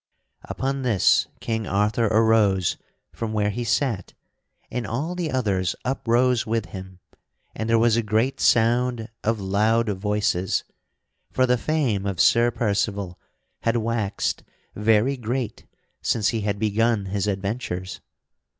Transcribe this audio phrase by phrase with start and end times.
[0.45, 2.75] Upon this King Arthur arose
[3.13, 4.15] from where he sat
[4.71, 6.97] and all the others uprose with him
[7.53, 10.63] and there was a great sound of loud voices;
[11.31, 13.19] for the fame of Sir Percival
[13.59, 14.41] had waxed
[14.75, 15.67] very great
[16.01, 18.01] since he had begun his adventures.